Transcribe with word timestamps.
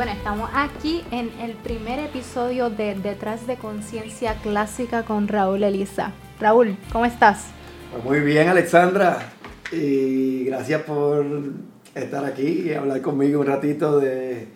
Bueno, 0.00 0.12
estamos 0.12 0.48
aquí 0.54 1.04
en 1.10 1.30
el 1.40 1.52
primer 1.56 1.98
episodio 1.98 2.70
de 2.70 2.94
Detrás 2.94 3.46
de 3.46 3.56
Conciencia 3.56 4.32
Clásica 4.36 5.02
con 5.02 5.28
Raúl 5.28 5.62
Elisa. 5.62 6.12
Raúl, 6.40 6.78
¿cómo 6.90 7.04
estás? 7.04 7.48
Pues 7.92 8.02
muy 8.02 8.20
bien, 8.20 8.48
Alexandra. 8.48 9.18
Y 9.70 10.44
gracias 10.44 10.84
por 10.84 11.26
estar 11.94 12.24
aquí 12.24 12.62
y 12.62 12.72
hablar 12.72 13.02
conmigo 13.02 13.40
un 13.40 13.46
ratito 13.46 14.00
de, 14.00 14.48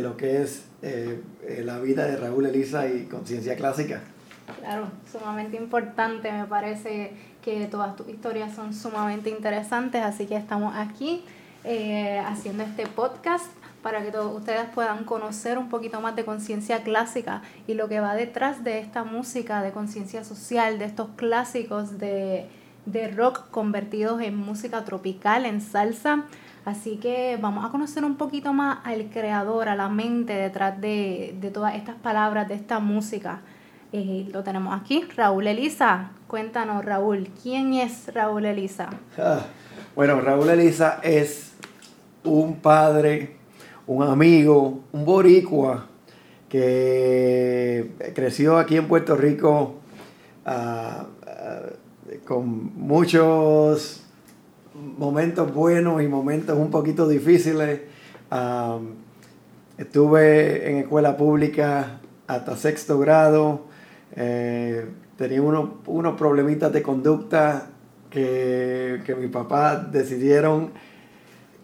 lo 0.00 0.16
que 0.16 0.40
es 0.40 0.64
eh, 0.80 1.20
la 1.62 1.78
vida 1.80 2.06
de 2.06 2.16
Raúl 2.16 2.46
Elisa 2.46 2.88
y 2.88 3.04
Conciencia 3.04 3.54
Clásica. 3.54 4.00
Claro, 4.60 4.88
sumamente 5.12 5.58
importante, 5.58 6.32
me 6.32 6.46
parece 6.46 7.12
que 7.42 7.66
todas 7.66 7.96
tus 7.96 8.08
historias 8.08 8.54
son 8.54 8.72
sumamente 8.72 9.28
interesantes, 9.28 10.02
así 10.02 10.24
que 10.24 10.36
estamos 10.36 10.74
aquí 10.74 11.22
eh, 11.64 12.18
haciendo 12.18 12.62
este 12.62 12.86
podcast 12.86 13.44
para 13.82 14.02
que 14.02 14.12
todos 14.12 14.34
ustedes 14.34 14.66
puedan 14.72 15.04
conocer 15.04 15.58
un 15.58 15.68
poquito 15.68 16.00
más 16.00 16.14
de 16.14 16.24
conciencia 16.24 16.82
clásica 16.82 17.42
y 17.66 17.74
lo 17.74 17.88
que 17.88 18.00
va 18.00 18.14
detrás 18.14 18.62
de 18.62 18.78
esta 18.78 19.02
música 19.02 19.60
de 19.62 19.72
conciencia 19.72 20.24
social, 20.24 20.78
de 20.78 20.84
estos 20.84 21.08
clásicos 21.16 21.98
de, 21.98 22.48
rock 23.16 23.50
convertidos 23.50 24.20
en 24.22 24.36
música 24.36 24.84
tropical, 24.84 25.46
en 25.46 25.60
salsa. 25.60 26.24
Así 26.64 26.96
que 26.96 27.36
vamos 27.40 27.64
a 27.64 27.70
conocer 27.70 28.04
un 28.04 28.16
poquito 28.16 28.52
más 28.52 28.78
al 28.84 29.10
creador, 29.10 29.68
a 29.68 29.74
la 29.74 29.88
mente 29.88 30.32
detrás 30.32 30.80
de, 30.80 31.36
todas 31.52 31.74
estas 31.74 31.96
palabras, 31.96 32.48
de 32.48 32.54
esta 32.54 32.78
música. 32.78 33.40
Eh, 33.92 34.28
lo 34.32 34.44
tenemos 34.44 34.80
aquí, 34.80 35.04
Raúl 35.16 35.48
Elisa. 35.48 36.12
Cuéntanos, 36.28 36.84
Raúl, 36.84 37.28
¿quién 37.42 37.74
es 37.74 38.14
Raúl 38.14 38.46
Elisa? 38.46 38.90
Ah, 39.18 39.40
bueno, 39.94 40.20
Raúl 40.20 40.48
Elisa 40.48 41.00
es 41.02 41.52
un 42.24 42.56
padre 42.56 43.41
un 43.92 44.02
amigo, 44.02 44.80
un 44.92 45.04
boricua, 45.04 45.86
que 46.48 47.92
creció 48.14 48.58
aquí 48.58 48.76
en 48.76 48.86
Puerto 48.86 49.16
Rico 49.16 49.76
ah, 50.44 51.06
ah, 51.26 51.60
con 52.26 52.74
muchos 52.76 54.04
momentos 54.74 55.52
buenos 55.54 56.02
y 56.02 56.08
momentos 56.08 56.58
un 56.58 56.70
poquito 56.70 57.08
difíciles. 57.08 57.80
Ah, 58.30 58.78
estuve 59.78 60.70
en 60.70 60.78
escuela 60.78 61.16
pública 61.16 62.00
hasta 62.26 62.56
sexto 62.56 62.98
grado. 62.98 63.66
Eh, 64.14 64.86
tenía 65.16 65.40
unos, 65.42 65.70
unos 65.86 66.18
problemitas 66.18 66.72
de 66.72 66.82
conducta 66.82 67.70
que, 68.10 69.00
que 69.06 69.14
mi 69.14 69.28
papá 69.28 69.76
decidieron 69.76 70.70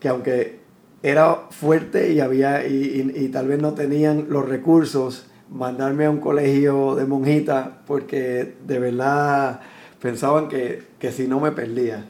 que 0.01 0.09
aunque 0.09 0.58
era 1.03 1.47
fuerte 1.51 2.13
y 2.13 2.21
había 2.21 2.67
y, 2.67 3.29
tal 3.33 3.49
vez 3.49 3.61
no 3.61 3.75
tenían 3.75 4.27
los 4.29 4.49
recursos 4.49 5.27
mandarme 5.51 6.07
a 6.07 6.11
un 6.11 6.19
colegio 6.19 6.95
de 6.95 7.07
monjitas 7.07 7.69
porque 7.87 8.55
de 8.67 8.79
verdad 8.79 9.61
pensaban 10.01 10.49
que, 10.49 10.83
si 11.13 11.27
no 11.27 11.41
me 11.41 11.53
perdía. 11.53 12.05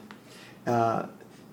Ah, 0.65 1.07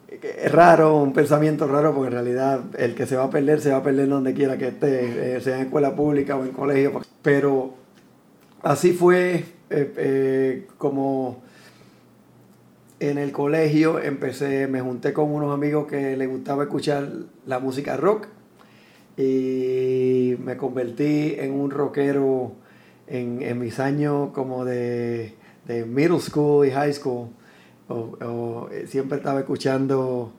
es 0.09 0.51
raro, 0.51 0.97
un 0.97 1.13
pensamiento 1.13 1.67
raro, 1.67 1.95
porque 1.95 2.09
en 2.09 2.13
realidad 2.13 2.61
el 2.79 2.95
que 2.95 3.07
se 3.07 3.17
va 3.17 3.25
a 3.25 3.31
perder, 3.31 3.61
se 3.61 3.71
va 3.71 3.79
a 3.79 3.83
perder 3.83 4.09
donde 4.09 4.35
quiera 4.35 4.57
que 4.57 4.69
esté, 4.69 5.37
eh, 5.37 5.41
sea 5.41 5.57
en 5.57 5.65
escuela 5.65 5.95
pública 5.95 6.37
o 6.37 6.45
en 6.45 6.53
colegio. 6.53 7.03
Pero 7.23 7.75
así 8.63 8.93
fue 8.93 9.45
eh, 9.71 9.93
eh, 9.97 10.67
como 10.79 11.43
en 12.99 13.19
el 13.19 13.33
colegio 13.33 14.01
empecé, 14.01 14.67
me 14.69 14.81
junté 14.81 15.13
con 15.13 15.31
unos 15.31 15.53
amigos 15.53 15.87
que 15.87 16.17
les 16.17 16.29
gustaba 16.29 16.65
escuchar 16.65 17.11
la 17.45 17.59
música 17.59 17.97
rock 17.97 18.29
y 19.19 20.37
me 20.43 20.57
convertí 20.57 21.35
en 21.39 21.53
un 21.53 21.71
rockero 21.71 22.53
en, 23.07 23.59
mis 23.59 23.79
años 23.81 24.31
como 24.33 24.65
de, 24.65 25.35
middle 25.87 26.21
school 26.21 26.67
y 26.67 26.71
high 26.71 26.93
school. 26.93 27.29
Eh, 28.71 28.87
siempre 28.89 29.19
estaba 29.19 29.41
escuchando 29.41 30.33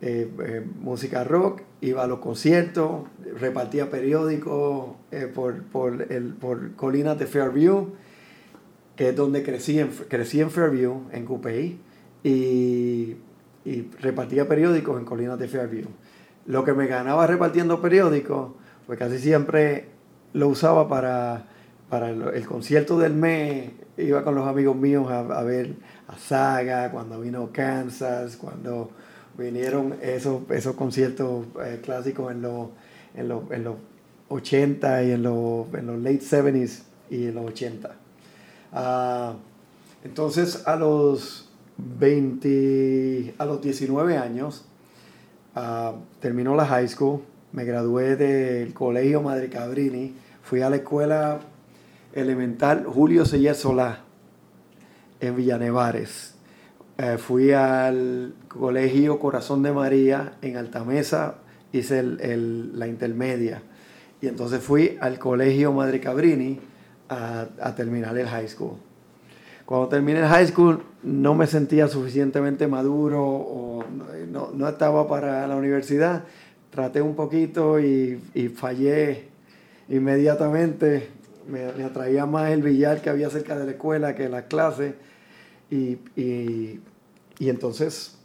eh, 0.00 0.28
eh, 0.42 0.66
música 0.80 1.22
rock, 1.24 1.62
iba 1.82 2.02
a 2.02 2.06
los 2.06 2.18
conciertos, 2.18 3.02
repartía 3.38 3.90
periódicos 3.90 4.96
por, 5.34 5.62
por, 5.64 6.06
por 6.38 6.74
Colinas 6.76 7.18
de 7.18 7.26
Fairview, 7.26 7.92
que 8.96 9.10
es 9.10 9.16
donde 9.16 9.42
crecí 9.42 9.78
en, 9.78 9.88
crecí 9.88 10.40
en 10.40 10.50
Fairview, 10.50 11.02
en 11.12 11.26
Coupey 11.26 11.89
y, 12.22 13.16
repartía 14.00 14.48
periódicos 14.48 14.98
en 14.98 15.04
Colinas 15.04 15.38
de 15.38 15.46
Fairview. 15.46 15.86
Lo 16.46 16.64
que 16.64 16.72
me 16.72 16.86
ganaba 16.86 17.26
repartiendo 17.26 17.80
periódicos, 17.80 18.52
pues 18.86 18.98
casi 18.98 19.18
siempre 19.18 19.88
lo 20.32 20.48
usaba 20.48 20.88
para, 20.88 21.46
para 21.88 22.10
el, 22.10 22.46
concierto 22.46 22.98
del 22.98 23.14
mes. 23.14 23.70
Iba 23.96 24.24
con 24.24 24.34
los 24.34 24.48
amigos 24.48 24.76
míos 24.76 25.10
a, 25.10 25.42
ver 25.42 25.74
a 26.08 26.16
Saga, 26.16 26.90
cuando 26.90 27.20
vino 27.20 27.50
Kansas, 27.52 28.36
cuando 28.36 28.90
vinieron 29.36 29.96
esos, 30.02 30.50
esos 30.50 30.74
conciertos 30.74 31.46
eh, 31.62 31.80
clásicos 31.82 32.32
en 32.32 32.42
los, 32.42 32.68
en, 33.14 33.28
los, 33.28 33.50
en 33.50 33.64
los 33.64 33.76
80 34.28 35.04
y 35.04 35.10
en 35.12 35.22
los, 35.22 35.72
en 35.74 35.86
los 35.86 35.98
late 35.98 36.20
70s 36.20 36.82
y 37.10 37.26
en 37.26 37.34
los 37.34 37.46
80. 37.46 37.94
Ah, 38.72 39.34
entonces 40.04 40.66
a 40.66 40.76
los 40.76 41.49
20, 41.98 43.34
a 43.38 43.44
los 43.44 43.60
19 43.62 44.16
años, 44.16 44.64
uh, 45.56 45.96
terminó 46.20 46.54
la 46.54 46.66
high 46.66 46.88
school, 46.88 47.20
me 47.52 47.64
gradué 47.64 48.16
del 48.16 48.72
colegio 48.72 49.22
Madre 49.22 49.48
Cabrini, 49.48 50.14
fui 50.42 50.62
a 50.62 50.70
la 50.70 50.76
escuela 50.76 51.40
elemental 52.12 52.84
Julio 52.86 53.24
Sellé 53.24 53.54
Solá 53.54 54.00
en 55.20 55.36
Villanevares. 55.36 56.34
Eh, 56.98 57.16
fui 57.18 57.52
al 57.52 58.34
colegio 58.48 59.18
Corazón 59.18 59.62
de 59.62 59.72
María 59.72 60.34
en 60.42 60.56
Altamesa, 60.56 61.36
hice 61.72 62.02
la 62.02 62.86
intermedia. 62.86 63.62
Y 64.20 64.26
entonces 64.26 64.62
fui 64.62 64.98
al 65.00 65.18
colegio 65.18 65.72
Madre 65.72 66.00
Cabrini 66.00 66.60
a, 67.08 67.46
a 67.60 67.74
terminar 67.74 68.16
el 68.18 68.28
high 68.28 68.48
school. 68.48 68.76
Cuando 69.70 69.86
terminé 69.86 70.18
el 70.18 70.26
high 70.26 70.48
school 70.48 70.82
no 71.04 71.36
me 71.36 71.46
sentía 71.46 71.86
suficientemente 71.86 72.66
maduro 72.66 73.22
o 73.24 73.84
no, 74.28 74.68
estaba 74.68 75.06
para 75.06 75.46
la 75.46 75.54
universidad. 75.54 76.24
Traté 76.70 77.00
un 77.00 77.14
poquito 77.14 77.78
y, 77.78 78.20
fallé 78.56 79.28
inmediatamente. 79.88 81.10
Me, 81.46 81.84
atraía 81.84 82.26
más 82.26 82.50
el 82.50 82.64
billar 82.64 83.00
que 83.00 83.10
había 83.10 83.30
cerca 83.30 83.56
de 83.56 83.64
la 83.64 83.70
escuela 83.70 84.16
que 84.16 84.28
las 84.28 84.46
clases. 84.46 84.94
Y, 85.70 85.98
y, 86.16 86.80
entonces, 87.38 88.18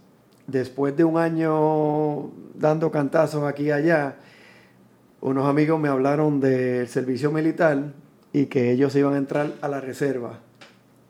después 0.47 0.97
de 0.97 1.03
un 1.03 1.19
año 1.19 2.31
dando 2.55 2.89
cantazos 2.89 3.43
aquí 3.43 3.65
y 3.65 3.71
allá, 3.71 4.15
unos 5.21 5.45
amigos 5.45 5.79
me 5.79 5.89
hablaron 5.89 6.39
del 6.39 6.87
servicio 6.87 7.31
militar 7.31 7.93
y 8.33 8.47
que 8.47 8.71
ellos 8.71 8.95
iban 8.95 9.13
a 9.13 9.17
entrar 9.17 9.53
a 9.61 9.67
la 9.67 9.79
reserva 9.79 10.39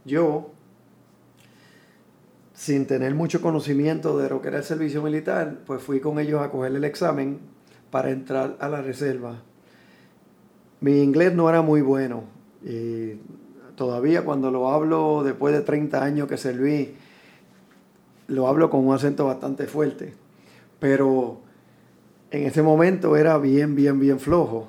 yo, 0.05 0.51
sin 2.53 2.87
tener 2.87 3.13
mucho 3.15 3.41
conocimiento 3.41 4.17
de 4.17 4.29
lo 4.29 4.41
que 4.41 4.47
era 4.47 4.59
el 4.59 4.63
servicio 4.63 5.01
militar, 5.01 5.59
pues 5.65 5.81
fui 5.81 5.99
con 5.99 6.19
ellos 6.19 6.41
a 6.41 6.49
coger 6.49 6.75
el 6.75 6.83
examen 6.83 7.39
para 7.89 8.11
entrar 8.11 8.55
a 8.59 8.69
la 8.69 8.81
reserva. 8.81 9.41
Mi 10.79 11.01
inglés 11.01 11.33
no 11.33 11.49
era 11.49 11.61
muy 11.61 11.81
bueno 11.81 12.23
y 12.63 13.19
todavía 13.75 14.23
cuando 14.23 14.51
lo 14.51 14.69
hablo 14.69 15.23
después 15.23 15.53
de 15.53 15.61
30 15.61 16.03
años 16.03 16.27
que 16.27 16.37
serví, 16.37 16.95
lo 18.27 18.47
hablo 18.47 18.69
con 18.69 18.87
un 18.87 18.93
acento 18.93 19.25
bastante 19.25 19.67
fuerte. 19.67 20.13
Pero 20.79 21.41
en 22.31 22.43
ese 22.43 22.61
momento 22.61 23.15
era 23.17 23.37
bien, 23.37 23.75
bien, 23.75 23.99
bien 23.99 24.19
flojo, 24.19 24.67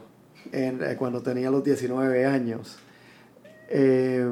eh, 0.52 0.96
cuando 0.98 1.22
tenía 1.22 1.50
los 1.50 1.64
19 1.64 2.26
años. 2.26 2.78
Eh, 3.68 4.30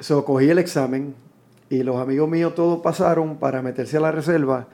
So, 0.00 0.24
cogí 0.24 0.48
el 0.48 0.58
examen 0.58 1.14
y 1.68 1.82
los 1.82 1.96
amigos 1.96 2.28
míos 2.28 2.54
todos 2.54 2.80
pasaron 2.80 3.36
para 3.38 3.62
meterse 3.62 3.96
a 3.96 4.00
la 4.00 4.12
reserva 4.12 4.68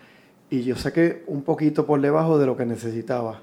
y 0.50 0.62
yo 0.64 0.76
saqué 0.76 1.24
un 1.26 1.42
poquito 1.42 1.86
por 1.86 2.00
debajo 2.00 2.38
de 2.38 2.44
lo 2.44 2.56
que 2.56 2.66
necesitaba. 2.66 3.40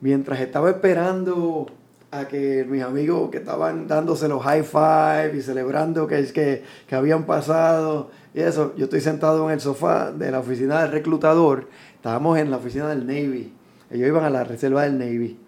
Mientras 0.00 0.40
estaba 0.40 0.68
esperando 0.68 1.66
a 2.10 2.26
que 2.26 2.66
mis 2.68 2.82
amigos 2.82 3.30
que 3.30 3.38
estaban 3.38 3.86
dándose 3.86 4.28
los 4.28 4.42
high 4.42 4.64
five 4.64 5.32
y 5.36 5.42
celebrando 5.42 6.08
que, 6.08 6.24
que, 6.32 6.64
que 6.88 6.94
habían 6.94 7.24
pasado 7.24 8.10
y 8.34 8.40
eso, 8.40 8.74
yo 8.76 8.84
estoy 8.84 9.00
sentado 9.00 9.46
en 9.46 9.54
el 9.54 9.60
sofá 9.60 10.10
de 10.10 10.30
la 10.30 10.40
oficina 10.40 10.82
del 10.82 10.90
reclutador, 10.90 11.68
estábamos 11.94 12.36
en 12.38 12.50
la 12.50 12.58
oficina 12.58 12.88
del 12.88 13.06
Navy, 13.06 13.52
ellos 13.90 14.08
iban 14.08 14.24
a 14.24 14.30
la 14.30 14.44
reserva 14.44 14.82
del 14.82 14.98
Navy. 14.98 15.38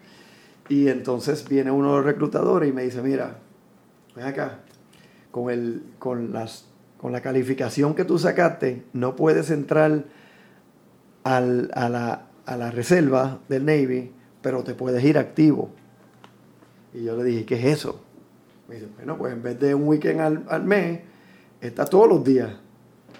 Y 0.70 0.88
entonces 0.88 1.46
viene 1.48 1.70
uno 1.70 1.90
de 1.90 1.96
los 1.96 2.04
reclutadores 2.06 2.70
y 2.70 2.72
me 2.72 2.84
dice, 2.84 3.02
mira, 3.02 3.38
ven 4.14 4.24
acá, 4.24 4.60
con, 5.42 5.52
el, 5.52 5.82
con, 5.98 6.32
las, 6.32 6.66
con 6.98 7.12
la 7.12 7.20
calificación 7.20 7.94
que 7.94 8.04
tú 8.04 8.18
sacaste, 8.18 8.84
no 8.92 9.16
puedes 9.16 9.50
entrar 9.50 10.04
al, 11.24 11.70
a, 11.74 11.88
la, 11.88 12.26
a 12.46 12.56
la 12.56 12.70
reserva 12.70 13.38
del 13.48 13.64
Navy 13.64 14.12
pero 14.40 14.62
te 14.62 14.74
puedes 14.74 15.02
ir 15.04 15.18
activo. 15.18 15.70
Y 16.94 17.04
yo 17.04 17.16
le 17.16 17.24
dije, 17.24 17.44
¿qué 17.44 17.56
es 17.56 17.64
eso? 17.78 18.00
Me 18.68 18.76
dice, 18.76 18.88
bueno, 18.96 19.16
pues 19.18 19.32
en 19.32 19.42
vez 19.42 19.58
de 19.58 19.74
un 19.74 19.86
weekend 19.86 20.20
al, 20.48 20.64
mes, 20.64 21.00
está 21.60 21.84
todos 21.84 22.08
los 22.08 22.24
días. 22.24 22.50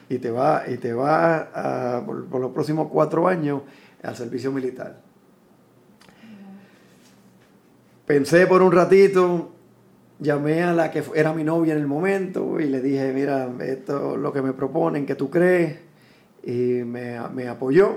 Y 0.09 0.19
te 0.19 0.31
va, 0.31 0.65
y 0.69 0.79
te 0.79 0.93
va 0.93 2.03
por, 2.07 2.41
los 2.41 2.53
próximos 2.53 2.89
cuatro 2.91 3.29
años 3.29 3.63
al 4.03 4.17
servicio 4.17 4.53
militar. 4.53 5.01
Pensé 8.07 8.47
por 8.47 8.63
un 8.63 8.73
ratito, 8.73 9.53
llamé 10.21 10.63
a 10.63 10.73
la 10.73 10.91
que 10.91 11.03
era 11.15 11.33
mi 11.33 11.45
novia 11.45 11.75
en 11.75 11.81
el 11.81 11.87
momento 11.87 12.61
y 12.61 12.65
le 12.65 12.81
dije, 12.81 13.13
mira, 13.13 13.51
esto 13.61 14.15
es 14.15 14.21
lo 14.21 14.33
que 14.33 14.43
me 14.43 14.53
proponen, 14.53 15.07
que 15.07 15.15
tú 15.15 15.31
crees. 15.31 15.79
Y 16.43 16.85
me, 16.85 17.19
me 17.35 17.49
apoyó 17.49 17.97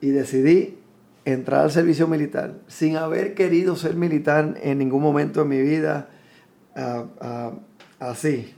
y 0.00 0.10
decidí 0.10 0.78
entrar 1.24 1.64
al 1.64 1.70
servicio 1.70 2.06
militar 2.06 2.54
sin 2.68 2.96
haber 2.96 3.34
querido 3.34 3.76
ser 3.76 3.94
militar 3.94 4.56
en 4.62 4.78
ningún 4.78 5.02
momento 5.02 5.40
de 5.40 5.46
mi 5.46 5.60
vida 5.60 6.08
así. 7.98 8.54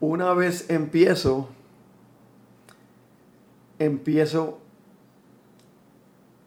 Una 0.00 0.34
vez 0.34 0.68
empiezo, 0.68 1.48
empiezo 3.78 4.58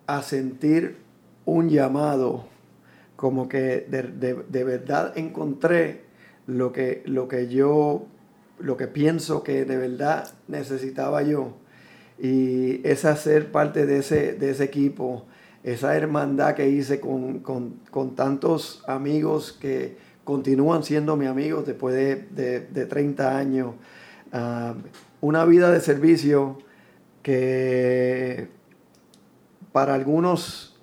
a 0.07 0.21
sentir 0.21 0.97
un 1.45 1.69
llamado, 1.69 2.47
como 3.15 3.47
que 3.47 3.87
de, 3.89 4.63
verdad 4.63 5.17
encontré 5.17 6.01
lo 6.47 6.71
que, 6.71 7.01
lo 7.05 7.27
que 7.27 7.47
yo, 7.47 8.05
lo 8.59 8.77
que 8.77 8.87
pienso 8.87 9.43
que 9.43 9.65
de 9.65 9.77
verdad 9.77 10.33
necesitaba 10.47 11.23
yo. 11.23 11.53
Y 12.19 12.85
es 12.87 13.05
hacer 13.05 13.51
parte 13.51 13.85
de 13.85 13.99
ese, 13.99 14.33
de 14.33 14.51
ese 14.51 14.63
equipo, 14.63 15.25
esa 15.63 15.95
hermandad 15.95 16.55
que 16.55 16.69
hice 16.69 16.99
con, 16.99 17.43
tantos 18.15 18.83
amigos 18.87 19.57
que 19.59 19.97
continúan 20.23 20.83
siendo 20.83 21.15
mis 21.15 21.27
amigos 21.27 21.65
después 21.65 21.95
de, 21.95 22.85
30 22.85 23.37
años. 23.37 23.73
Ah, 24.31 24.75
una 25.21 25.45
vida 25.45 25.71
de 25.71 25.79
servicio 25.81 26.57
que 27.23 28.47
para 29.71 29.95
algunos, 29.95 30.74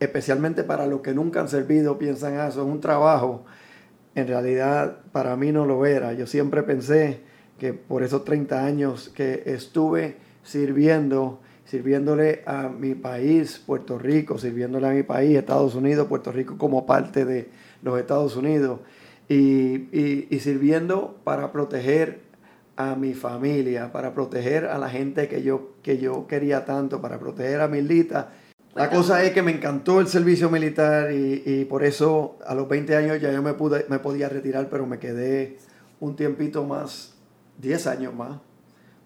especialmente 0.00 0.64
para 0.64 0.86
los 0.86 1.00
que 1.00 1.14
nunca 1.14 1.40
han 1.40 1.48
servido, 1.48 1.98
piensan, 1.98 2.38
ah, 2.38 2.48
eso 2.48 2.62
es 2.62 2.68
un 2.68 2.80
trabajo. 2.80 3.44
En 4.14 4.26
realidad 4.26 4.98
para 5.12 5.36
mí 5.36 5.52
no 5.52 5.66
lo 5.66 5.86
era. 5.86 6.12
Yo 6.12 6.26
siempre 6.26 6.62
pensé 6.62 7.20
que 7.58 7.72
por 7.72 8.02
esos 8.02 8.24
30 8.24 8.64
años 8.64 9.10
que 9.14 9.42
estuve 9.46 10.16
sirviendo, 10.42 11.40
sirviéndole 11.64 12.42
a 12.46 12.68
mi 12.68 12.94
país, 12.94 13.62
Puerto 13.64 13.98
Rico, 13.98 14.38
sirviéndole 14.38 14.86
a 14.86 14.90
mi 14.90 15.02
país, 15.02 15.36
Estados 15.36 15.74
Unidos, 15.74 16.06
Puerto 16.06 16.32
Rico 16.32 16.56
como 16.58 16.86
parte 16.86 17.24
de 17.24 17.48
los 17.82 17.98
Estados 17.98 18.36
Unidos, 18.36 18.80
y, 19.28 20.28
sirviendo 20.38 21.18
para 21.24 21.50
proteger 21.50 22.20
a 22.76 22.94
mi 22.94 23.14
familia, 23.14 23.90
para 23.90 24.14
proteger 24.14 24.66
a 24.66 24.78
la 24.78 24.88
gente 24.88 25.28
que 25.28 25.42
yo, 25.42 25.72
que 25.82 25.98
yo 25.98 26.26
quería 26.26 26.64
tanto, 26.64 27.00
para 27.00 27.18
proteger 27.18 27.60
a 27.60 27.68
Milita. 27.68 28.32
La 28.76 28.90
cosa 28.90 29.22
es 29.24 29.32
que 29.32 29.42
me 29.42 29.52
encantó 29.52 30.00
el 30.00 30.06
servicio 30.06 30.50
militar 30.50 31.10
y, 31.12 31.64
por 31.64 31.82
eso 31.82 32.38
a 32.46 32.54
los 32.54 32.68
20 32.68 32.94
años 32.94 33.20
ya 33.20 33.32
yo 33.32 33.42
me, 33.42 33.54
pude, 33.54 33.86
me 33.88 33.98
podía 33.98 34.28
retirar, 34.28 34.68
pero 34.68 34.86
me 34.86 34.98
quedé 34.98 35.56
un 35.98 36.14
tiempito 36.14 36.64
más, 36.64 37.14
10 37.58 37.86
años 37.86 38.14
más, 38.14 38.38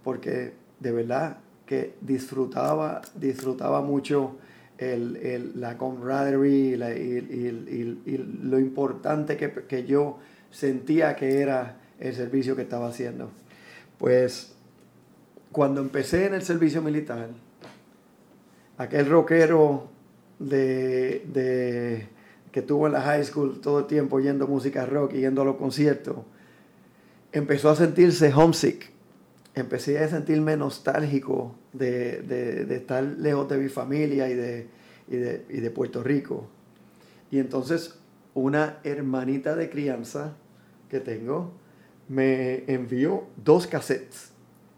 porque 0.03 0.55
de 0.81 0.93
verdad 0.93 1.39
que 1.67 1.95
disfrutaba, 2.01 3.01
disfrutaba 3.15 3.81
mucho 3.81 4.39
el, 4.77 5.53
la 5.55 5.79
camaraderie 5.79 6.77
y, 6.77 8.17
lo 8.43 8.59
importante 8.59 9.37
que, 9.37 9.85
yo 9.85 10.19
sentía 10.51 11.15
que 11.15 11.41
era 11.41 11.77
el 11.99 12.15
servicio 12.15 12.57
que 12.57 12.63
estaba 12.63 12.89
haciendo. 12.89 13.31
Pues 13.99 14.55
cuando 15.53 15.81
empecé 15.81 16.27
en 16.27 16.35
el 16.35 16.43
servicio 16.43 16.83
militar, 16.83 17.29
aquel 18.81 19.11
rockero 19.11 19.89
de, 20.39 22.09
que 22.51 22.63
tuvo 22.63 22.87
en 22.87 22.95
la 22.95 23.03
high 23.03 23.23
school 23.23 23.61
todo 23.61 23.81
el 23.81 23.87
tiempo 23.87 24.21
yendo 24.21 24.47
música 24.47 24.87
rock 24.87 25.13
y 25.13 25.21
yendo 25.21 25.43
a 25.43 25.45
los 25.45 25.57
conciertos, 25.57 26.17
empezó 27.31 27.69
a 27.69 27.77
sentirse 27.77 28.33
homesick. 28.33 28.91
Empecé 29.55 29.99
a 29.99 30.09
sentirme 30.09 30.57
nostálgico 30.57 31.55
de, 31.75 32.67
estar 32.71 33.05
lejos 33.05 33.51
de 33.51 33.59
mi 33.59 33.69
familia 33.69 34.31
y 34.31 34.35
de, 34.35 34.69
de, 35.09 35.71
Puerto 35.71 36.03
Rico. 36.03 36.49
Y 37.31 37.39
entonces 37.39 37.99
una 38.33 38.79
hermanita 38.83 39.57
de 39.57 39.69
crianza 39.69 40.37
que 40.89 41.01
tengo 41.01 41.53
me 42.09 42.65
envió 42.73 43.25
dos 43.37 43.67
cassettes. 43.67 44.31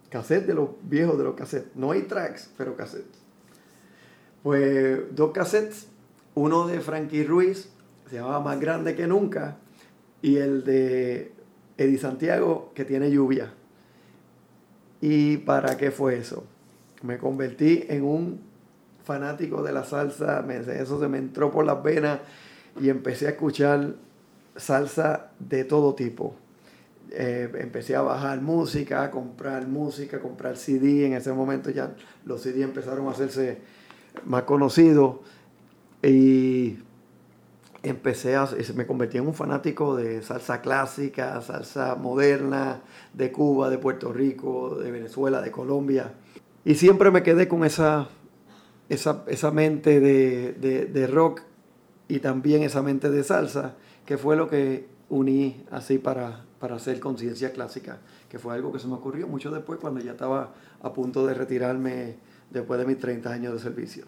Cassettes 0.08 0.48
de 0.48 0.54
los 0.54 0.70
viejos 0.82 1.16
de 1.16 1.24
los 1.24 1.34
cassettes. 1.36 1.76
No 1.76 1.92
hay 1.92 2.02
tracks, 2.02 2.50
pero 2.56 2.74
cassettes. 2.74 3.21
Pues 4.42 5.00
dos 5.14 5.32
cassettes. 5.32 5.88
Uno 6.34 6.66
de 6.66 6.80
Frankie 6.80 7.24
Ruiz, 7.24 7.68
se 8.08 8.16
llamaba 8.16 8.40
Más 8.40 8.58
Grande 8.58 8.96
que 8.96 9.06
Nunca. 9.06 9.58
Y 10.22 10.36
el 10.36 10.64
de 10.64 11.32
Eddie 11.76 11.98
Santiago, 11.98 12.72
que 12.74 12.84
tiene 12.84 13.10
lluvia. 13.10 13.52
¿Y 15.00 15.38
para 15.38 15.76
qué 15.76 15.90
fue 15.90 16.16
eso? 16.16 16.44
me 17.02 17.18
convertí 17.18 17.84
en 17.88 18.04
un 18.04 18.40
fanático 19.04 19.62
de 19.62 19.72
la 19.72 19.84
salsa, 19.84 20.44
eso 20.74 21.00
se 21.00 21.08
me 21.08 21.18
entró 21.18 21.50
por 21.50 21.66
las 21.66 21.82
venas 21.82 22.20
y 22.80 22.88
empecé 22.88 23.26
a 23.26 23.30
escuchar 23.30 23.94
salsa 24.56 25.32
de 25.38 25.64
todo 25.64 25.94
tipo. 25.94 26.36
Eh, 27.10 27.50
empecé 27.58 27.94
a 27.94 28.00
bajar 28.00 28.40
música, 28.40 29.02
a 29.02 29.10
comprar 29.10 29.66
música, 29.66 30.16
a 30.16 30.20
comprar 30.20 30.56
CD. 30.56 31.06
En 31.06 31.12
ese 31.12 31.32
momento 31.32 31.68
ya 31.70 31.94
los 32.24 32.40
CD 32.40 32.62
empezaron 32.62 33.06
a 33.08 33.10
hacerse 33.10 33.58
más 34.24 34.44
conocidos 34.44 35.16
y 36.02 36.78
empecé 37.82 38.36
a, 38.36 38.48
me 38.74 38.86
convertí 38.86 39.18
en 39.18 39.26
un 39.26 39.34
fanático 39.34 39.96
de 39.96 40.22
salsa 40.22 40.60
clásica, 40.60 41.40
salsa 41.40 41.94
moderna, 41.96 42.80
de 43.12 43.32
Cuba, 43.32 43.70
de 43.70 43.78
Puerto 43.78 44.12
Rico, 44.12 44.76
de 44.76 44.90
Venezuela, 44.90 45.40
de 45.40 45.50
Colombia. 45.50 46.12
Y 46.64 46.76
siempre 46.76 47.10
me 47.10 47.22
quedé 47.22 47.48
con 47.48 47.64
esa, 47.64 48.08
esa, 48.88 49.50
mente 49.50 50.00
de, 50.00 51.06
rock 51.08 51.42
y 52.08 52.20
también 52.20 52.62
esa 52.62 52.82
mente 52.82 53.10
de 53.10 53.24
salsa, 53.24 53.74
que 54.06 54.16
fue 54.16 54.36
lo 54.36 54.48
que 54.48 54.86
uní 55.08 55.64
así 55.70 55.98
para, 55.98 56.44
para 56.60 56.76
hacer 56.76 57.00
conciencia 57.00 57.52
clásica, 57.52 57.98
que 58.28 58.38
fue 58.38 58.54
algo 58.54 58.72
que 58.72 58.78
se 58.78 58.86
me 58.86 58.94
ocurrió 58.94 59.26
mucho 59.26 59.50
después 59.50 59.80
cuando 59.80 60.00
ya 60.00 60.12
estaba 60.12 60.54
a 60.82 60.92
punto 60.92 61.26
de 61.26 61.34
retirarme 61.34 62.16
después 62.52 62.78
de 62.78 62.86
mis 62.86 62.98
30 62.98 63.30
años 63.30 63.54
de 63.54 63.60
servicio. 63.60 64.04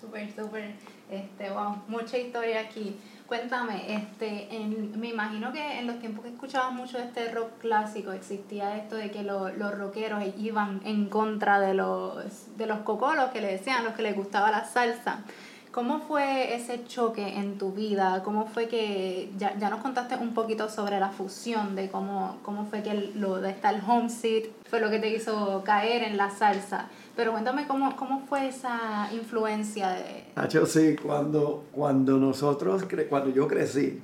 Súper, 0.00 0.32
súper, 0.34 0.72
este, 1.10 1.50
wow, 1.50 1.76
mucha 1.88 2.18
historia 2.18 2.60
aquí. 2.60 2.96
Cuéntame, 3.26 3.94
este, 3.94 4.48
me 4.96 5.08
imagino 5.08 5.52
que 5.52 5.78
en 5.78 5.86
los 5.86 5.98
tiempos 6.00 6.24
que 6.24 6.30
escuchabas 6.30 6.72
mucho 6.72 6.98
de 6.98 7.04
este 7.04 7.32
rock 7.32 7.58
clásico 7.60 8.12
existía 8.12 8.76
esto 8.76 8.96
de 8.96 9.10
que 9.10 9.22
los 9.22 9.78
rockeros 9.78 10.22
iban 10.38 10.82
en 10.84 11.08
contra 11.08 11.58
de 11.58 11.72
los, 11.72 12.56
de 12.58 12.66
los 12.66 12.80
cocolos 12.80 13.30
que 13.30 13.40
le 13.40 13.52
decían, 13.52 13.84
los 13.84 13.94
que 13.94 14.02
les 14.02 14.14
gustaba 14.14 14.50
la 14.50 14.64
salsa. 14.64 15.24
¿Cómo 15.72 16.00
fue 16.00 16.54
ese 16.54 16.84
choque 16.84 17.38
en 17.38 17.56
tu 17.56 17.72
vida? 17.72 18.22
¿Cómo 18.22 18.46
fue 18.46 18.68
que, 18.68 19.30
ya, 19.38 19.56
ya 19.58 19.70
nos 19.70 19.80
contaste 19.80 20.16
un 20.16 20.34
poquito 20.34 20.68
sobre 20.68 21.00
la 21.00 21.08
fusión 21.08 21.74
de 21.74 21.88
cómo, 21.88 22.36
cómo 22.42 22.66
fue 22.66 22.82
que 22.82 23.10
lo 23.14 23.40
de 23.40 23.50
estar 23.50 23.80
homesick 23.88 24.50
fue 24.68 24.80
lo 24.80 24.90
que 24.90 24.98
te 24.98 25.08
hizo 25.08 25.62
caer 25.64 26.02
en 26.02 26.18
la 26.18 26.28
salsa? 26.28 26.90
Pero 27.16 27.32
cuéntame 27.32 27.66
cómo, 27.66 27.96
cómo 27.96 28.20
fue 28.28 28.48
esa 28.48 29.08
influencia 29.14 29.88
de... 29.88 30.24
Nacho, 30.36 30.66
sí, 30.66 30.94
cuando, 31.02 31.64
cuando 31.72 32.18
nosotros, 32.18 32.84
cuando 33.08 33.30
yo 33.30 33.48
crecí 33.48 34.02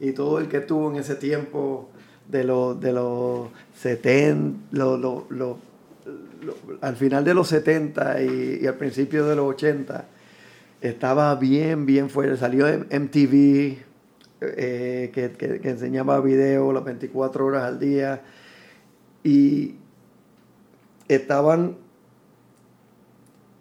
y 0.00 0.12
todo 0.12 0.38
el 0.38 0.48
que 0.48 0.60
tuvo 0.60 0.90
en 0.92 0.96
ese 0.96 1.16
tiempo 1.16 1.90
de 2.26 2.44
los 2.44 2.80
de 2.80 2.92
los 2.92 3.48
70, 3.76 4.58
lo, 4.70 4.96
lo, 4.96 5.58
al 6.80 6.96
final 6.96 7.22
de 7.22 7.34
los 7.34 7.48
70 7.48 8.22
y, 8.22 8.60
y 8.62 8.66
al 8.66 8.76
principio 8.76 9.26
de 9.26 9.36
los 9.36 9.50
80, 9.50 10.06
estaba 10.82 11.34
bien, 11.36 11.86
bien 11.86 12.10
fuerte. 12.10 12.36
Salió 12.36 12.66
MTV, 12.66 13.78
eh, 14.40 15.10
que, 15.14 15.30
que, 15.32 15.68
enseñaba 15.68 16.20
video 16.20 16.72
las 16.72 16.84
24 16.84 17.46
horas 17.46 17.64
al 17.64 17.78
día. 17.78 18.22
Y 19.24 19.76
estaban. 21.08 21.76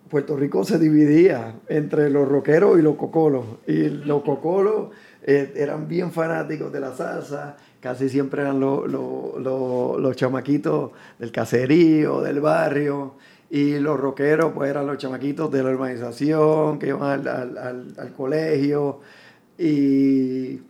Puerto 0.09 0.35
Rico 0.35 0.65
se 0.65 0.77
dividía 0.77 1.55
entre 1.69 2.09
los 2.09 2.27
rockeros 2.27 2.77
y 2.77 2.81
los 2.81 2.95
cocolos. 2.95 3.45
Y 3.65 3.87
los 3.87 4.23
cocolos 4.23 4.89
eh, 5.23 5.53
eran 5.55 5.87
bien 5.87 6.11
fanáticos 6.11 6.73
de 6.73 6.81
la 6.81 6.93
salsa. 6.93 7.55
Casi 7.79 8.09
siempre 8.09 8.41
eran 8.41 8.59
los, 8.59 8.91
los 8.91 10.15
chamaquitos 10.17 10.91
del 11.17 11.31
caserío, 11.31 12.19
del 12.21 12.41
barrio 12.41 13.15
Y 13.53 13.79
los 13.79 13.99
rockeros, 13.99 14.53
pues 14.53 14.69
eran 14.69 14.87
los 14.87 14.97
chamaquitos 14.97 15.51
de 15.51 15.61
la 15.61 15.71
urbanización 15.71 16.79
que 16.79 16.87
iban 16.87 17.27
al, 17.27 18.13
colegio. 18.15 19.01
Y 19.57 20.61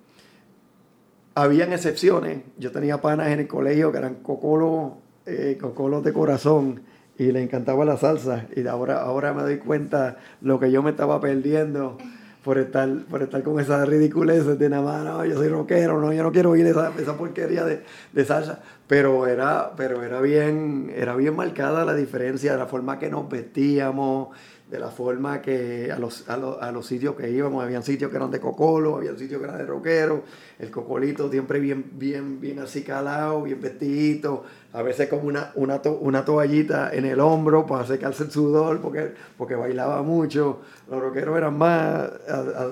habían 1.36 1.74
excepciones. 1.74 2.40
Yo 2.58 2.72
tenía 2.72 3.00
panas 3.00 3.28
en 3.28 3.42
el 3.42 3.48
colegio 3.48 3.92
que 3.92 4.00
eran 4.00 4.16
cocolos, 4.16 4.94
eh, 5.28 5.60
cocolos 5.62 6.04
de 6.04 6.12
corazón 6.12 6.82
y 7.20 7.32
le 7.32 7.44
encantaba 7.44 7.86
la 7.86 7.98
salsa. 7.98 8.48
Y 8.56 8.66
ahora, 8.66 9.04
ahora 9.04 9.32
me 9.32 9.44
doy 9.44 9.60
cuenta 9.60 10.18
lo 10.42 10.60
que 10.60 10.72
yo 10.72 10.82
me 10.82 10.90
estaba 10.90 11.22
perdiendo 11.22 12.00
por 12.44 12.58
estar, 12.58 12.90
por 13.10 13.22
estar 13.22 13.44
con 13.44 13.60
esa 13.60 13.86
ridiculez 13.86 14.46
de 14.58 14.70
nada 14.70 15.04
más, 15.04 15.28
yo 15.28 15.36
soy 15.36 15.48
rockero, 15.48 16.02
no, 16.02 16.12
yo 16.12 16.24
no 16.24 16.32
quiero 16.32 16.52
oír 16.52 16.66
esa, 16.66 16.92
esa 17.00 17.16
porquería 17.18 17.66
de, 17.66 17.84
de, 18.14 18.26
salsa. 18.26 18.60
Pero 18.88 19.28
era, 19.28 19.74
pero 19.78 20.04
era 20.04 20.20
bien, 20.22 20.92
era 20.96 21.16
bien 21.16 21.36
marcada 21.36 21.86
la 21.86 21.94
diferencia 21.94 22.58
la 22.58 22.66
forma 22.66 23.00
que 23.00 23.10
nos 23.10 23.30
vestíamos, 23.30 24.30
de 24.72 24.80
la 24.80 24.88
forma 24.88 25.42
que 25.42 25.92
a 25.92 26.00
los, 26.00 26.30
a, 26.30 26.38
los, 26.38 26.62
a 26.62 26.72
los 26.72 26.86
sitios 26.86 27.16
que 27.16 27.30
íbamos, 27.30 27.62
habían 27.62 27.84
sitios 27.84 28.10
que 28.10 28.16
eran 28.16 28.32
de 28.32 28.40
cocolo, 28.40 28.96
había 28.96 29.14
sitios 29.18 29.42
que 29.42 29.46
eran 29.46 29.58
de 29.58 29.66
rockero, 29.66 30.24
el 30.60 30.72
cocolito 30.72 31.30
siempre 31.30 31.60
bien, 31.60 31.92
bien, 31.92 32.40
bien 32.40 32.58
así 32.60 32.82
calado, 32.82 33.44
bien 33.44 33.60
vestidito, 33.60 34.46
a 34.72 34.82
veces 34.82 35.10
con 35.10 35.26
una, 35.26 35.52
una, 35.56 35.82
una 36.00 36.24
toallita 36.24 36.90
en 36.94 37.06
el 37.06 37.20
hombro 37.20 37.66
para 37.66 37.86
secarse 37.86 38.24
el 38.24 38.32
sudor, 38.32 38.80
porque, 38.80 39.12
porque 39.38 39.56
bailaba 39.56 40.04
mucho, 40.04 40.62
los 40.90 41.02
rockeros 41.02 41.38
eran 41.38 41.58
más 41.58 42.10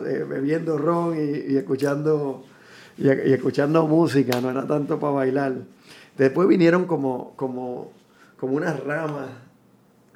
eh, 0.08 0.24
bebiendo 0.26 0.78
ron 0.78 1.18
y, 1.18 1.58
escuchando, 1.58 2.46
y, 2.98 3.10
escuchando 3.10 3.86
música, 3.88 4.40
no 4.40 4.52
era 4.52 4.66
tanto 4.66 4.98
para 5.02 5.12
bailar. 5.12 5.54
Después 6.18 6.48
vinieron 6.48 6.86
como, 6.86 7.34
como, 7.36 7.92
como 8.40 8.56
unas 8.56 8.82
ramas 8.86 9.49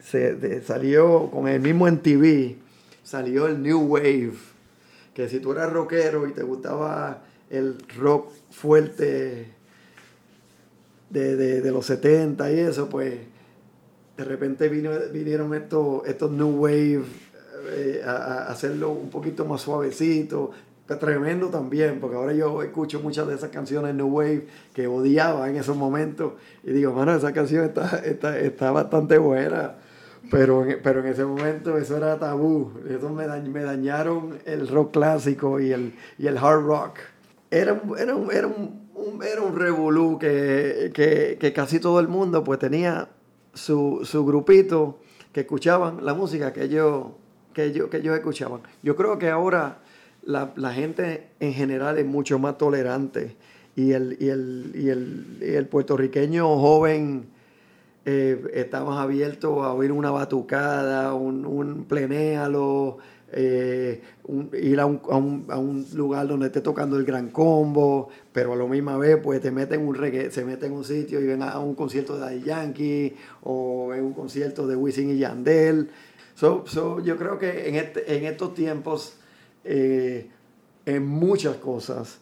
se 0.03 0.61
salió 0.61 1.29
con 1.31 1.47
el 1.47 1.61
mismo 1.61 1.87
en 1.87 1.99
TV, 1.99 2.57
salió 3.03 3.47
el 3.47 3.61
New 3.61 3.79
Wave, 3.79 4.33
que 5.13 5.29
si 5.29 5.39
tú 5.39 5.53
eras 5.53 5.71
rockero 5.71 6.27
y 6.27 6.31
te 6.33 6.43
gustaba 6.43 7.23
el 7.49 7.77
rock 7.97 8.31
fuerte 8.51 9.53
de, 11.09 11.71
los 11.71 11.85
70 11.85 12.51
y 12.51 12.59
eso, 12.59 12.89
pues 12.89 13.13
de 14.17 14.23
repente 14.23 14.67
vinieron 14.67 15.53
estos, 15.53 16.05
estos 16.05 16.31
New 16.31 16.61
Wave 16.61 17.03
eh, 17.71 18.01
a, 18.05 18.47
hacerlo 18.47 18.91
un 18.91 19.09
poquito 19.09 19.45
más 19.45 19.61
suavecito, 19.61 20.51
tremendo 20.99 21.47
también, 21.47 21.99
porque 21.99 22.15
ahora 22.15 22.33
yo 22.33 22.61
escucho 22.61 22.99
muchas 22.99 23.27
de 23.27 23.35
esas 23.35 23.49
canciones 23.49 23.95
New 23.95 24.07
Wave 24.07 24.47
que 24.73 24.85
odiaba 24.85 25.49
en 25.49 25.55
esos 25.55 25.75
momentos 25.77 26.33
y 26.63 26.71
digo, 26.71 26.93
mano, 26.93 27.15
esa 27.15 27.31
canción 27.33 27.65
está, 27.65 28.01
está, 28.05 28.37
está 28.37 28.71
bastante 28.71 29.17
buena. 29.17 29.75
Pero 30.31 30.65
pero 30.81 31.01
en 31.01 31.07
ese 31.07 31.25
momento 31.25 31.77
eso 31.77 31.97
era 31.97 32.17
tabú. 32.17 32.71
Eso 32.89 33.09
me, 33.09 33.27
me 33.27 33.63
dañaron 33.63 34.39
el 34.45 34.67
rock 34.67 34.93
clásico 34.93 35.59
y 35.59 35.71
el, 35.71 35.93
y 36.17 36.27
el 36.27 36.37
hard 36.37 36.63
rock. 36.63 36.99
Era, 37.51 37.79
era, 37.99 38.15
un, 38.15 38.31
era 38.31 38.47
un, 38.47 38.83
era 39.23 39.41
un 39.41 39.55
revolú 39.55 40.17
que, 40.17 40.91
que, 40.93 41.37
que, 41.39 41.53
casi 41.53 41.79
todo 41.79 41.99
el 41.99 42.07
mundo 42.07 42.43
pues 42.43 42.59
tenía 42.59 43.09
su, 43.53 44.01
su 44.03 44.25
grupito 44.25 44.99
que 45.31 45.41
escuchaban 45.41 46.03
la 46.03 46.13
música 46.13 46.53
que 46.53 46.63
ellos, 46.63 47.07
que, 47.53 47.65
ellos, 47.65 47.89
que 47.89 47.97
ellos 47.97 48.15
escuchaban. 48.15 48.61
Yo 48.81 48.95
creo 48.95 49.19
que 49.19 49.29
ahora 49.29 49.79
la, 50.23 50.53
la 50.55 50.73
gente 50.73 51.29
en 51.39 51.53
general 51.53 51.97
es 51.97 52.05
mucho 52.05 52.39
más 52.39 52.57
tolerante 52.57 53.35
y 53.75 53.91
el, 53.91 54.17
y 54.19 54.29
el, 54.29 54.71
y 54.75 54.89
el, 54.89 55.37
y 55.41 55.53
el 55.53 55.67
puertorriqueño 55.67 56.57
joven 56.57 57.25
eh, 58.05 58.51
estamos 58.53 58.97
abiertos 58.97 59.63
a 59.65 59.73
oír 59.73 59.91
una 59.91 60.11
batucada, 60.11 61.13
un, 61.13 61.45
un 61.45 61.85
plenéalo, 61.85 62.97
eh, 63.31 64.01
ir 64.61 64.79
a 64.79 64.85
un, 64.85 65.01
a, 65.49 65.53
a 65.53 65.57
un, 65.57 65.85
lugar 65.95 66.27
donde 66.27 66.47
esté 66.47 66.61
tocando 66.61 66.97
el 66.97 67.05
gran 67.05 67.29
combo, 67.29 68.09
pero 68.31 68.53
a 68.53 68.55
la 68.55 68.65
misma 68.65 68.97
vez 68.97 69.17
pues 69.23 69.41
te 69.41 69.51
meten 69.51 69.87
un 69.87 69.95
reggae, 69.95 70.29
se 70.31 70.45
mete 70.45 70.67
en 70.67 70.73
un 70.73 70.83
sitio 70.83 71.19
y 71.19 71.25
ven 71.25 71.41
a 71.41 71.57
un 71.59 71.75
concierto 71.75 72.15
de 72.15 72.19
Daddy 72.19 72.41
Yankee 72.43 73.15
o 73.43 73.93
en 73.93 74.03
un 74.03 74.13
concierto 74.13 74.67
de 74.67 74.75
Wisin 74.75 75.09
y 75.09 75.17
Yandel. 75.17 75.89
So, 76.35 76.65
yo 77.03 77.15
creo 77.17 77.39
que 77.39 77.69
en, 77.69 77.75
este, 77.75 78.17
en 78.17 78.25
estos 78.25 78.53
tiempos, 78.53 79.15
eh, 79.63 80.27
en 80.85 81.05
muchas 81.05 81.55
cosas, 81.57 82.19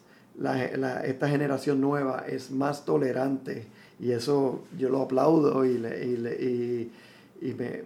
esta 1.04 1.28
generación 1.28 1.80
nueva 1.80 2.24
es 2.28 2.50
más 2.50 2.84
tolerante 2.84 3.66
y 4.02 4.10
eso 4.10 4.64
yo 4.76 4.88
lo 4.88 5.00
aplaudo 5.00 5.64
y, 5.64 5.68
y, 5.70 6.92
y, 7.40 7.54
me, 7.54 7.84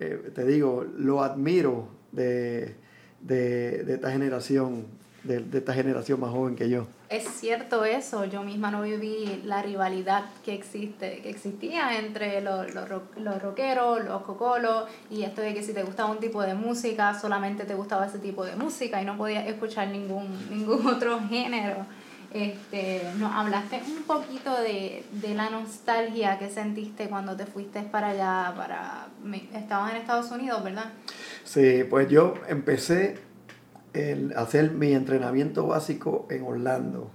eh, 0.00 0.30
te 0.34 0.46
digo, 0.46 0.86
lo 0.96 1.22
admiro 1.22 1.88
de, 2.10 2.74
de, 3.20 3.84
de 3.84 3.94
esta 3.94 4.10
generación, 4.10 4.86
de, 5.24 5.40
de, 5.40 5.58
esta 5.58 5.74
generación 5.74 6.20
más 6.20 6.30
joven 6.30 6.56
que 6.56 6.70
yo. 6.70 6.86
Es 7.10 7.28
cierto 7.28 7.84
eso, 7.84 8.24
yo 8.24 8.42
misma 8.42 8.70
no 8.70 8.80
viví 8.80 9.42
la 9.44 9.60
rivalidad 9.60 10.24
que 10.42 10.54
existe, 10.54 11.20
que 11.20 11.28
existía 11.28 11.98
entre 11.98 12.40
los, 12.40 12.74
los, 12.74 12.86
los 13.18 13.42
rockeros, 13.42 14.02
los 14.06 14.22
cocolos, 14.22 14.88
y 15.10 15.24
esto 15.24 15.42
de 15.42 15.52
que 15.52 15.62
si 15.62 15.74
te 15.74 15.82
gustaba 15.82 16.10
un 16.10 16.18
tipo 16.18 16.40
de 16.40 16.54
música, 16.54 17.12
solamente 17.20 17.66
te 17.66 17.74
gustaba 17.74 18.06
ese 18.06 18.20
tipo 18.20 18.42
de 18.46 18.56
música 18.56 19.02
y 19.02 19.04
no 19.04 19.18
podías 19.18 19.46
escuchar 19.46 19.88
ningún, 19.88 20.48
ningún 20.48 20.86
otro 20.94 21.20
género. 21.28 21.84
Este, 22.32 23.02
nos 23.18 23.32
hablaste 23.32 23.80
un 23.86 24.02
poquito 24.02 24.60
de, 24.60 25.02
de, 25.12 25.34
la 25.34 25.48
nostalgia 25.48 26.38
que 26.38 26.50
sentiste 26.50 27.08
cuando 27.08 27.34
te 27.36 27.46
fuiste 27.46 27.80
para 27.82 28.08
allá, 28.08 28.54
para 28.54 29.08
estabas 29.54 29.92
en 29.92 29.96
Estados 29.96 30.30
Unidos, 30.30 30.62
¿verdad? 30.62 30.92
Sí, 31.44 31.84
pues 31.88 32.08
yo 32.10 32.34
empecé 32.48 33.18
a 34.36 34.40
hacer 34.40 34.72
mi 34.72 34.92
entrenamiento 34.92 35.66
básico 35.66 36.26
en 36.30 36.42
Orlando. 36.42 37.10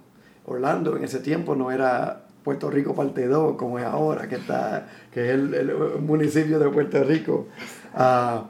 Orlando 0.45 0.97
en 0.97 1.03
ese 1.03 1.19
tiempo 1.19 1.55
no 1.55 1.71
era 1.71 2.23
Puerto 2.43 2.69
Rico 2.69 2.95
parte 2.95 3.27
2 3.27 3.55
como 3.55 3.79
es 3.79 3.85
ahora, 3.85 4.27
que, 4.27 4.35
está, 4.35 4.87
que 5.11 5.29
es 5.29 5.35
el, 5.35 5.53
el 5.53 6.01
municipio 6.01 6.59
de 6.59 6.69
Puerto 6.69 7.03
Rico. 7.03 7.47
Uh, 7.95 8.43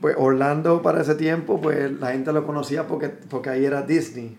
pues 0.00 0.16
Orlando 0.18 0.82
para 0.82 1.02
ese 1.02 1.14
tiempo, 1.14 1.60
pues 1.60 1.90
la 1.92 2.12
gente 2.12 2.32
lo 2.32 2.46
conocía 2.46 2.86
porque, 2.86 3.08
porque 3.08 3.50
ahí 3.50 3.64
era 3.64 3.82
Disney. 3.82 4.36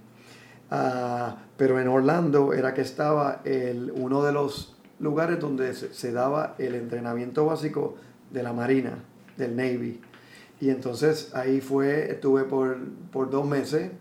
Uh, 0.69 1.33
pero 1.55 1.79
en 1.79 1.87
Orlando 1.87 2.53
era 2.53 2.73
que 2.73 2.81
estaba 2.81 3.41
el, 3.45 3.91
uno 3.95 4.23
de 4.23 4.33
los 4.33 4.75
lugares 4.99 5.39
donde 5.39 5.73
se, 5.73 6.11
daba 6.11 6.55
el 6.57 6.75
entrenamiento 6.75 7.45
básico 7.45 7.95
de 8.31 8.43
la 8.43 8.53
Marina, 8.53 8.99
del 9.37 9.55
Navy. 9.55 10.01
Y 10.59 10.69
entonces 10.69 11.33
ahí 11.35 11.61
fue, 11.61 12.11
estuve 12.11 12.43
por, 12.43 12.77
por 13.11 13.29
dos 13.29 13.47
meses. 13.47 13.91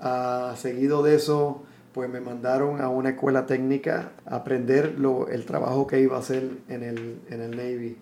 Uh, 0.00 0.54
seguido 0.54 1.02
de 1.02 1.16
eso, 1.16 1.62
pues 1.92 2.08
me 2.08 2.20
mandaron 2.20 2.80
a 2.80 2.88
una 2.88 3.10
escuela 3.10 3.46
técnica 3.46 4.12
a 4.24 4.36
aprender 4.36 4.98
lo, 4.98 5.26
el 5.28 5.44
trabajo 5.44 5.88
que 5.88 6.00
iba 6.00 6.16
a 6.16 6.20
hacer 6.20 6.48
en 6.68 6.84
el, 6.84 7.20
en 7.28 7.40
el 7.40 7.50
Navy. 7.56 7.96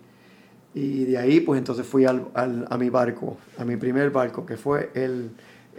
Y 0.75 1.07
de 1.07 1.17
ahí, 1.17 1.41
pues 1.41 1.57
entonces 1.57 1.87
fui 1.87 2.05
al, 2.05 2.29
al, 2.35 2.67
a 2.69 2.76
mi 2.76 2.91
barco, 2.91 3.38
a 3.57 3.65
mi 3.65 3.76
primer 3.76 4.11
barco, 4.11 4.45
que 4.45 4.59
fue 4.59 4.91
el, 4.93 5.31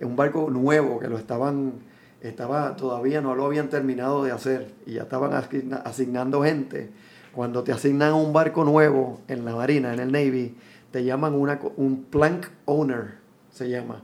un 0.02 0.16
barco 0.16 0.50
nuevo 0.50 1.00
que 1.00 1.08
lo 1.08 1.20
estaban 1.20 1.74
estaba, 2.22 2.76
todavía 2.76 3.22
no 3.22 3.36
lo 3.36 3.46
habían 3.46 3.70
terminado 3.70 4.24
de 4.24 4.32
hacer 4.32 4.74
y 4.86 4.94
ya 4.94 5.04
estaban 5.04 5.34
asignando 5.34 6.44
gente. 6.44 6.90
Cuando 7.34 7.64
te 7.64 7.72
asignan 7.72 8.14
un 8.14 8.34
barco 8.34 8.64
nuevo 8.64 9.22
en 9.28 9.46
la 9.46 9.56
Marina, 9.56 9.94
en 9.94 10.00
el 10.00 10.12
Navy, 10.12 10.56
te 10.92 11.04
llaman 11.04 11.36
un 11.36 12.06
plank 12.10 12.48
owner, 12.66 13.16
se 13.52 13.70
llama. 13.70 14.04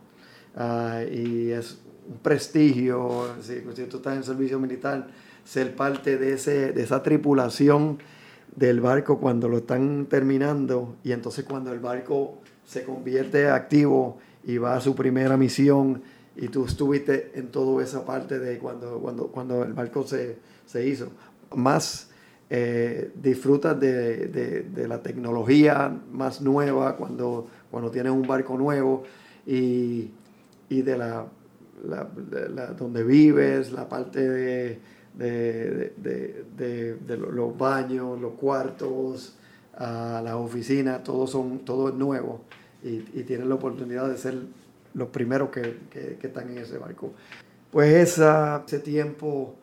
Uh, 0.56 1.12
y 1.12 1.52
es 1.52 1.80
un 2.08 2.18
prestigio, 2.18 3.28
si, 3.42 3.64
si, 3.74 3.84
tú 3.86 3.98
estás 3.98 4.18
en 4.18 4.24
servicio 4.24 4.60
militar, 4.60 5.08
ser 5.44 5.76
parte 5.76 6.18
de, 6.18 6.34
ese, 6.34 6.72
de 6.72 6.84
esa 6.84 7.02
tripulación 7.02 7.98
del 8.56 8.82
barco 8.82 9.20
cuando 9.20 9.50
lo 9.50 9.58
están 9.58 10.06
terminando 10.06 10.96
y 11.04 11.12
entonces 11.12 11.44
cuando 11.44 11.72
el 11.74 11.80
barco 11.80 12.38
se 12.66 12.84
convierte 12.84 13.50
activo 13.50 14.20
y 14.44 14.58
va 14.58 14.76
a 14.76 14.82
su 14.82 14.96
primera 14.96 15.38
misión 15.38 16.04
y 16.36 16.48
tú 16.48 16.66
estuviste 16.66 17.32
en 17.36 17.50
toda 17.50 17.84
esa 17.84 18.06
parte 18.06 18.40
de 18.40 18.58
cuando, 18.58 19.00
cuando, 19.00 19.28
cuando 19.28 19.64
el 19.64 19.74
barco 19.74 20.06
se, 20.06 20.38
se 20.66 20.88
hizo. 20.88 21.10
Más 21.56 22.10
eh, 22.50 23.12
disfrutas 23.16 23.80
de, 23.80 24.28
de, 24.28 24.64
de, 24.64 24.88
la 24.88 25.02
tecnología 25.02 25.96
más 26.12 26.42
nueva 26.42 26.98
cuando, 26.98 27.48
cuando 27.70 27.92
tienes 27.92 28.12
un 28.12 28.24
barco 28.24 28.58
nuevo 28.58 29.04
y, 29.46 30.12
y 30.70 30.82
de 30.82 30.98
la, 30.98 31.26
la, 31.88 32.10
la, 32.54 32.68
donde 32.68 33.04
vives, 33.04 33.72
la 33.72 33.88
parte 33.88 34.28
de, 34.28 34.80
de 35.16 37.18
los 37.18 37.58
baños, 37.58 38.20
los 38.20 38.34
cuartos, 38.34 39.36
uh, 39.80 40.24
las 40.24 40.34
oficinas, 40.34 41.04
todo, 41.04 41.28
son, 41.28 41.60
todo 41.60 41.90
es 41.90 41.96
nuevo 41.96 42.42
y, 42.84 43.06
y 43.14 43.24
tienes 43.24 43.48
la 43.48 43.56
oportunidad 43.56 44.10
de 44.10 44.18
ser 44.18 44.36
los 44.94 45.10
primeros 45.10 45.50
que, 45.50 45.80
que, 45.90 46.18
que 46.20 46.28
están 46.28 46.50
en 46.50 46.60
ese 46.60 46.78
barco. 46.78 47.14
Pues 47.72 47.94
esa, 47.94 48.64
ese 48.68 48.80
tiempo 48.80 49.56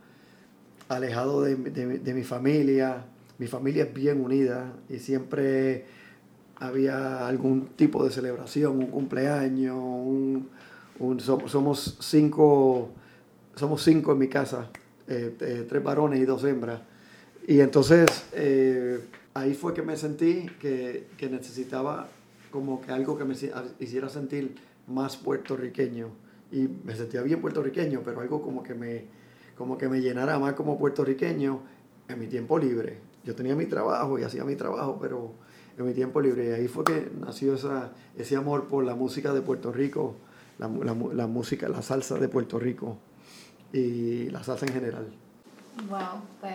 alejado 0.88 1.42
de, 1.42 1.54
de, 1.54 2.14
mi 2.14 2.25
familia, 2.25 3.04
mi 3.38 3.46
familia 3.46 3.84
es 3.84 3.94
bien 3.94 4.20
unida 4.20 4.72
y 4.88 4.99
siempre 4.99 5.84
había 6.56 7.28
algún 7.28 7.68
tipo 7.76 8.04
de 8.04 8.10
celebración, 8.10 8.78
un 8.78 8.88
cumpleaños, 8.88 9.76
un, 9.76 10.50
somos, 11.20 11.96
cinco, 12.00 12.90
somos 13.54 13.82
cinco 13.84 14.12
en 14.12 14.18
mi 14.18 14.28
casa, 14.28 14.68
eh, 15.06 15.37
eh, 15.40 15.66
tres 15.68 15.82
varones 15.82 16.18
y 16.18 16.25
dos 16.25 16.42
hembras. 16.42 16.80
Y 17.46 17.60
entonces 17.60 18.25
eh, 18.32 18.99
ahí 19.32 19.54
fue 19.54 19.72
que 19.72 19.82
me 19.82 19.96
sentí 19.96 20.46
que, 20.60 21.06
que, 21.16 21.30
necesitaba 21.30 22.08
como 22.50 22.80
que 22.80 22.90
algo 22.90 23.16
que 23.16 23.25
me 23.25 23.34
hiciera 23.78 24.08
sentir 24.08 24.56
más 24.90 25.16
puertorriqueño. 25.16 26.09
Y 26.52 26.68
me 26.85 26.94
sentía 26.94 27.23
bien 27.23 27.40
puertorriqueño, 27.40 28.02
pero 28.04 28.20
algo 28.20 28.42
como 28.42 28.62
que 28.62 28.75
me, 28.75 29.04
como 29.56 29.78
que 29.78 29.88
me 29.88 30.00
llenara 30.00 30.38
más 30.38 30.54
como 30.54 30.78
puertorriqueño 30.78 31.61
en 32.09 32.18
mi 32.18 32.26
tiempo 32.26 32.59
libre. 32.59 32.99
Yo 33.25 33.35
tenía 33.35 33.54
mi 33.54 33.66
trabajo 33.66 34.18
y 34.18 34.25
hacía 34.25 34.44
mi 34.44 34.56
trabajo, 34.56 34.99
pero 35.00 35.32
en 35.78 35.87
mi 35.87 35.94
tiempo 35.94 36.20
libre. 36.20 36.49
Y 36.49 36.52
ahí 36.52 36.68
fue 36.68 36.85
que 36.85 37.11
nació 37.20 37.54
esa, 37.54 37.92
ese 38.16 38.37
amor 38.37 38.66
por 38.66 38.85
la 38.85 38.94
música 38.94 39.32
de 39.32 39.42
Puerto 39.42 39.73
Rico, 39.73 40.16
la, 40.59 40.68
la, 40.68 41.26
música, 41.26 41.68
la 41.68 41.82
salsa 41.82 42.18
de 42.18 42.28
Puerto 42.28 42.59
Rico 42.59 42.99
y 43.73 44.28
la 44.30 44.42
salsa 44.42 44.66
en 44.66 44.73
general. 44.73 45.09
Wow, 45.88 46.23
pues 46.40 46.54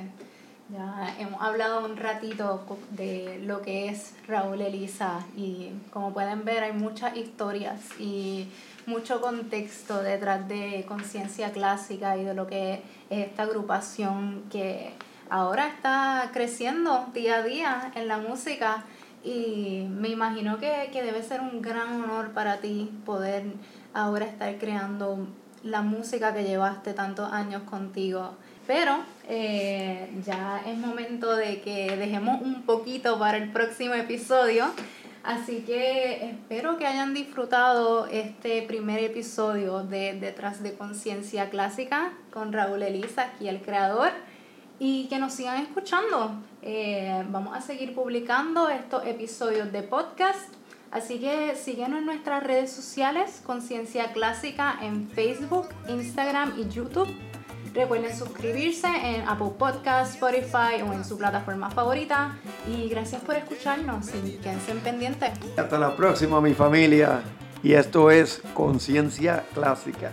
ya 0.70 1.16
hemos 1.20 1.42
hablado 1.42 1.86
un 1.86 1.96
ratito 1.96 2.66
de 2.92 3.40
lo 3.44 3.62
que 3.62 3.90
es 3.90 4.16
Raúl 4.28 4.62
Elisa 4.62 5.20
y 5.36 5.70
como 5.92 6.12
pueden 6.12 6.44
ver 6.44 6.64
hay 6.64 6.74
muchas 6.74 7.16
historias 7.16 7.82
y 8.00 8.48
mucho 8.88 9.22
contexto 9.22 10.02
detrás 10.02 10.48
de 10.48 10.86
conciencia 10.88 11.52
clásica 11.52 12.18
y 12.18 12.24
de 12.24 12.34
lo 12.34 12.48
que 12.48 12.74
es 12.74 12.80
esta 13.10 13.44
agrupación 13.44 14.44
que 14.52 14.94
ahora 15.30 15.68
está 15.68 16.32
creciendo 16.34 17.06
día 17.14 17.38
a 17.38 17.44
día 17.44 17.92
en 17.94 18.08
la 18.08 18.18
música 18.18 18.86
y 19.24 19.86
me 19.90 20.10
imagino 20.10 20.58
que, 20.58 20.90
que 20.92 21.04
debe 21.04 21.22
ser 21.22 21.42
un 21.42 21.62
gran 21.62 22.04
honor 22.04 22.32
para 22.32 22.58
ti 22.58 22.92
poder 23.06 23.46
ahora 23.94 24.26
estar 24.26 24.58
creando 24.58 25.28
la 25.64 25.82
música 25.82 26.34
que 26.34 26.44
llevaste 26.44 26.94
tantos 26.94 27.32
años 27.32 27.64
contigo 27.64 28.36
pero 28.68 28.98
eh, 29.28 30.10
ya 30.26 30.62
es 30.66 30.78
momento 30.78 31.36
de 31.36 31.62
que 31.62 31.96
dejemos 31.98 32.42
un 32.42 32.64
poquito 32.64 33.18
para 33.20 33.38
el 33.38 33.52
próximo 33.52 33.94
episodio. 33.94 34.66
Así 35.24 35.64
que 35.66 36.30
espero 36.30 36.78
que 36.78 36.86
hayan 36.86 37.16
disfrutado 37.16 38.06
este 38.06 38.62
primer 38.62 39.04
episodio 39.04 39.84
de 39.84 40.14
Detrás 40.14 40.62
de 40.62 40.76
Conciencia 40.76 41.50
Clásica 41.50 42.14
con 42.32 42.54
Raúl 42.54 42.84
Elisa, 42.84 43.24
aquí 43.24 43.48
el 43.48 43.64
creador, 43.64 44.12
y 44.78 45.08
que 45.08 45.18
nos 45.18 45.34
sigan 45.34 45.64
escuchando. 45.64 46.36
Eh, 46.62 47.24
vamos 47.30 47.58
a 47.58 47.62
seguir 47.62 47.96
publicando 47.96 48.70
estos 48.70 49.06
episodios 49.08 49.72
de 49.72 49.82
podcast. 49.82 50.54
Así 50.92 51.20
que 51.20 51.56
síguenos 51.56 52.00
en 52.00 52.06
nuestras 52.06 52.44
redes 52.44 52.72
sociales, 52.72 53.42
Conciencia 53.44 54.14
Clásica 54.14 54.78
en 54.82 55.10
Facebook, 55.10 55.68
Instagram 55.90 56.54
y 56.60 56.70
YouTube. 56.70 57.10
Recuerden 57.76 58.16
suscribirse 58.16 58.88
en 58.88 59.28
Apple 59.28 59.52
Podcast, 59.60 60.14
Spotify 60.14 60.82
o 60.88 60.94
en 60.94 61.04
su 61.04 61.18
plataforma 61.18 61.70
favorita. 61.70 62.38
Y 62.70 62.88
gracias 62.88 63.22
por 63.22 63.36
escucharnos 63.36 64.08
y 64.16 64.38
quédense 64.38 64.74
pendientes. 64.76 65.32
Hasta 65.58 65.78
la 65.78 65.94
próxima, 65.94 66.40
mi 66.40 66.54
familia. 66.54 67.22
Y 67.62 67.74
esto 67.74 68.10
es 68.12 68.42
Conciencia 68.54 69.44
Clásica. 69.54 70.12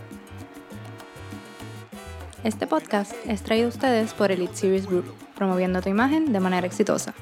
Este 2.42 2.66
podcast 2.66 3.12
es 3.26 3.42
traído 3.42 3.66
a 3.66 3.69
ustedes 3.69 4.12
por 4.12 4.33
Elite 4.33 4.57
Series 4.57 4.87
Group, 4.87 5.04
promoviendo 5.37 5.81
tu 5.81 5.88
imagen 5.88 6.33
de 6.33 6.40
manera 6.40 6.66
exitosa. 6.66 7.14